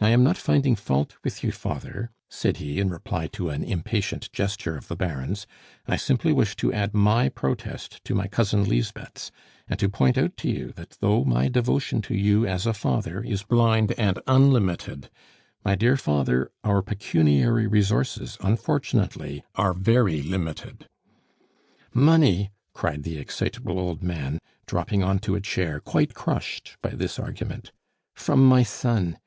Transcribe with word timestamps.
I 0.00 0.08
am 0.10 0.24
not 0.24 0.36
finding 0.38 0.74
fault 0.74 1.14
with 1.22 1.44
you, 1.44 1.52
father," 1.52 2.10
said 2.28 2.56
he, 2.56 2.80
in 2.80 2.90
reply 2.90 3.28
to 3.28 3.48
an 3.48 3.62
impatient 3.62 4.28
gesture 4.32 4.76
of 4.76 4.88
the 4.88 4.96
Baron's; 4.96 5.46
"I 5.86 5.94
simply 5.94 6.32
wish 6.32 6.56
to 6.56 6.72
add 6.72 6.94
my 6.94 7.28
protest 7.28 8.02
to 8.06 8.14
my 8.16 8.26
cousin 8.26 8.64
Lisbeth's, 8.64 9.30
and 9.68 9.78
to 9.78 9.88
point 9.88 10.18
out 10.18 10.36
to 10.38 10.50
you 10.50 10.72
that 10.72 10.96
though 10.98 11.22
my 11.22 11.46
devotion 11.46 12.02
to 12.02 12.14
you 12.16 12.44
as 12.44 12.66
a 12.66 12.74
father 12.74 13.22
is 13.22 13.44
blind 13.44 13.92
and 13.96 14.18
unlimited, 14.26 15.08
my 15.64 15.76
dear 15.76 15.96
father, 15.96 16.50
our 16.64 16.82
pecuniary 16.82 17.68
resources, 17.68 18.36
unfortunately, 18.40 19.44
are 19.54 19.74
very 19.74 20.22
limited." 20.22 20.88
"Money!" 21.94 22.50
cried 22.74 23.04
the 23.04 23.16
excitable 23.16 23.78
old 23.78 24.02
man, 24.02 24.40
dropping 24.66 25.04
on 25.04 25.20
to 25.20 25.36
a 25.36 25.40
chair, 25.40 25.78
quite 25.78 26.14
crushed 26.14 26.76
by 26.82 26.90
this 26.90 27.16
argument. 27.16 27.70
"From 28.12 28.44
my 28.44 28.64
son! 28.64 29.18